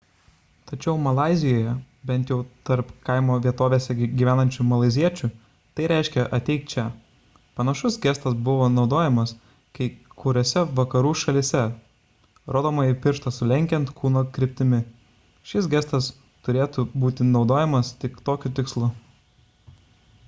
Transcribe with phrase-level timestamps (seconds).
[0.69, 1.71] tačiau malaizijoje
[2.11, 2.37] bent jau
[2.69, 5.27] tarp kaimo vietovėse gyvenančių malaiziečių
[5.79, 6.85] tai reiškia ateik čia
[7.59, 8.37] panašus gestas
[8.77, 9.33] naudojamas
[9.79, 9.89] kai
[10.23, 11.61] kuriose vakarų šalyse
[12.57, 14.79] rodomąjį pirštą sulenkiant kūno kryptimi
[15.51, 16.09] šis gestas
[16.49, 18.91] turėtų būti naudojamas tik tokiu tikslu